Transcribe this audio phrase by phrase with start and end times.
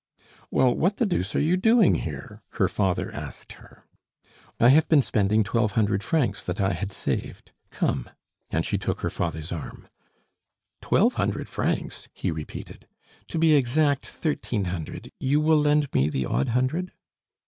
[0.49, 3.83] "Well, what the deuce are you doing here?" her father asked her.
[4.59, 7.51] "I have been spending twelve hundred francs that I had saved.
[7.69, 8.09] Come."
[8.49, 9.87] And she took her father's arm.
[10.81, 12.87] "Twelve hundred francs?" he repeated.
[13.27, 16.93] "To be exact, thirteen hundred; you will lend me the odd hundred?"